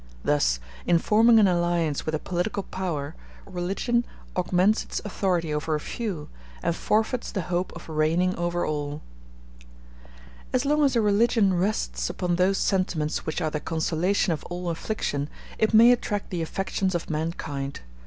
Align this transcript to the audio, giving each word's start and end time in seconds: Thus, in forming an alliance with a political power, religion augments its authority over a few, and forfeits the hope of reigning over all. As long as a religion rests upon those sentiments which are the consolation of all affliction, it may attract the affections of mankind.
Thus, 0.23 0.59
in 0.87 0.97
forming 0.97 1.37
an 1.37 1.47
alliance 1.47 2.07
with 2.07 2.15
a 2.15 2.17
political 2.17 2.63
power, 2.63 3.13
religion 3.45 4.03
augments 4.35 4.83
its 4.83 4.99
authority 5.05 5.53
over 5.53 5.75
a 5.75 5.79
few, 5.79 6.27
and 6.63 6.75
forfeits 6.75 7.31
the 7.31 7.41
hope 7.43 7.71
of 7.75 7.87
reigning 7.87 8.35
over 8.35 8.65
all. 8.65 9.03
As 10.53 10.65
long 10.65 10.83
as 10.83 10.95
a 10.95 11.01
religion 11.01 11.53
rests 11.53 12.09
upon 12.09 12.37
those 12.37 12.57
sentiments 12.57 13.27
which 13.27 13.41
are 13.41 13.51
the 13.51 13.59
consolation 13.59 14.33
of 14.33 14.43
all 14.45 14.71
affliction, 14.71 15.29
it 15.59 15.71
may 15.71 15.91
attract 15.91 16.31
the 16.31 16.41
affections 16.41 16.95
of 16.95 17.11
mankind. 17.11 17.81